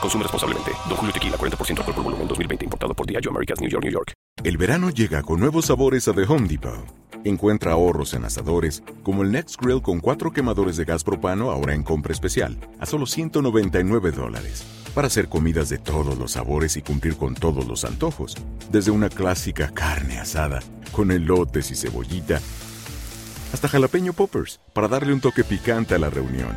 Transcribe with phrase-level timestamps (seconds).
[0.00, 0.72] Consume responsablemente.
[0.88, 2.64] Don Julio Tequila, 40% alcohol por volumen, 2020.
[2.64, 4.12] Importado por Diageo Americas, New York, New York.
[4.44, 6.84] El verano llega con nuevos sabores a The Home Depot.
[7.24, 11.74] Encuentra ahorros en asadores, como el Next Grill con cuatro quemadores de gas propano ahora
[11.74, 14.64] en compra especial, a solo 199 dólares.
[14.94, 18.36] Para hacer comidas de todos los sabores y cumplir con todos los antojos.
[18.70, 20.60] Desde una clásica carne asada,
[20.92, 22.40] con elotes y cebollita,
[23.52, 26.56] hasta jalapeño poppers, para darle un toque picante a la reunión.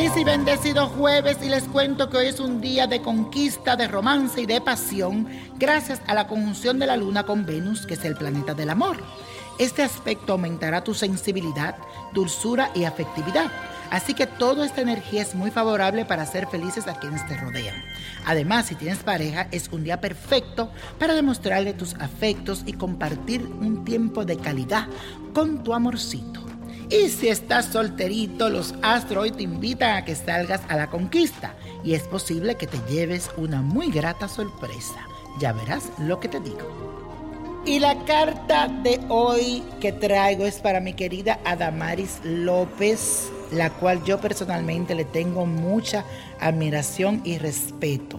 [0.00, 3.86] Feliz y bendecido jueves y les cuento que hoy es un día de conquista, de
[3.86, 5.28] romance y de pasión
[5.58, 8.96] gracias a la conjunción de la luna con Venus, que es el planeta del amor.
[9.58, 11.76] Este aspecto aumentará tu sensibilidad,
[12.14, 13.52] dulzura y afectividad.
[13.90, 17.84] Así que toda esta energía es muy favorable para ser felices a quienes te rodean.
[18.24, 23.84] Además, si tienes pareja, es un día perfecto para demostrarle tus afectos y compartir un
[23.84, 24.86] tiempo de calidad
[25.34, 26.49] con tu amorcito.
[26.90, 31.54] Y si estás solterito, los astros hoy te invitan a que salgas a la conquista
[31.84, 35.06] y es posible que te lleves una muy grata sorpresa.
[35.38, 36.90] Ya verás lo que te digo.
[37.64, 44.02] Y la carta de hoy que traigo es para mi querida Adamaris López, la cual
[44.02, 46.04] yo personalmente le tengo mucha
[46.40, 48.18] admiración y respeto.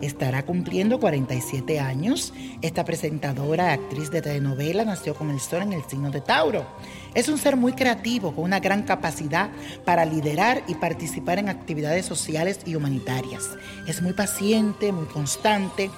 [0.00, 2.32] Estará cumpliendo 47 años.
[2.62, 6.66] Esta presentadora, actriz de telenovela, nació con el sol en el signo de Tauro.
[7.14, 9.50] Es un ser muy creativo, con una gran capacidad
[9.84, 13.50] para liderar y participar en actividades sociales y humanitarias.
[13.86, 15.90] Es muy paciente, muy constante,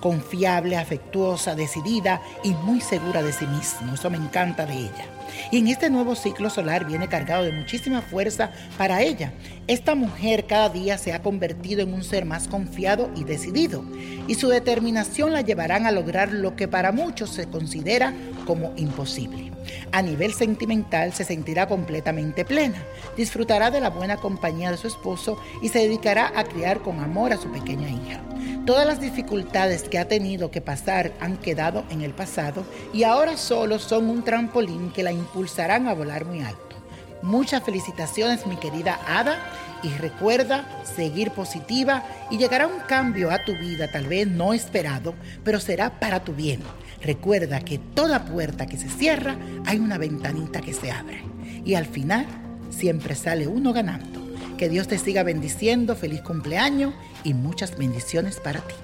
[0.00, 3.94] confiable, afectuosa, decidida y muy segura de sí mismo.
[3.94, 5.19] Eso me encanta de ella.
[5.50, 9.32] Y en este nuevo ciclo solar viene cargado de muchísima fuerza para ella.
[9.66, 13.84] Esta mujer cada día se ha convertido en un ser más confiado y decidido.
[14.26, 18.14] Y su determinación la llevarán a lograr lo que para muchos se considera
[18.46, 19.50] como imposible.
[19.92, 22.82] A nivel sentimental se sentirá completamente plena.
[23.16, 27.32] Disfrutará de la buena compañía de su esposo y se dedicará a criar con amor
[27.32, 28.20] a su pequeña hija.
[28.66, 33.36] Todas las dificultades que ha tenido que pasar han quedado en el pasado y ahora
[33.36, 36.76] solo son un trampolín que la impulsarán a volar muy alto.
[37.22, 39.38] Muchas felicitaciones mi querida Ada
[39.82, 45.14] y recuerda seguir positiva y llegará un cambio a tu vida tal vez no esperado,
[45.44, 46.60] pero será para tu bien.
[47.02, 49.36] Recuerda que toda puerta que se cierra
[49.66, 51.22] hay una ventanita que se abre
[51.64, 52.26] y al final
[52.70, 54.20] siempre sale uno ganando.
[54.56, 56.92] Que Dios te siga bendiciendo, feliz cumpleaños
[57.24, 58.74] y muchas bendiciones para ti.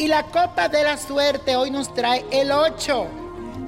[0.00, 3.06] Y la copa de la suerte hoy nos trae el 8,